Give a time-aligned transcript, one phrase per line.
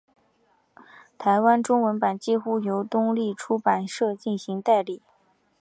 [1.19, 4.99] 台湾中文版几乎由东立出版社进行代理。